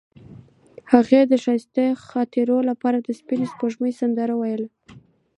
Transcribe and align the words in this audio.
هغې 0.91 1.21
د 1.25 1.33
ښایسته 1.43 1.85
خاطرو 2.07 2.57
لپاره 2.69 2.97
د 3.01 3.09
سپین 3.19 3.41
سپوږمۍ 3.51 3.91
سندره 4.01 4.33
ویله. 4.37 4.67